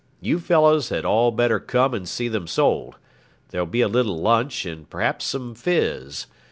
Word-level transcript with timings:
You 0.19 0.39
fellows 0.39 0.89
had 0.89 1.05
all 1.05 1.29
better 1.29 1.59
come 1.59 1.93
and 1.93 2.09
see 2.09 2.27
them 2.27 2.47
sold. 2.47 2.95
There'll 3.49 3.67
be 3.67 3.81
a 3.81 3.87
little 3.87 4.17
lunch, 4.19 4.65
and 4.65 4.89
perhaps 4.89 5.25
some 5.25 5.53
fizz. 5.53 6.25